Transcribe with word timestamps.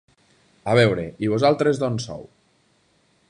A 0.71 0.73
veure, 0.79 1.03
i 1.25 1.29
vosaltres 1.35 1.83
d'on 1.83 2.01
sou? 2.09 2.25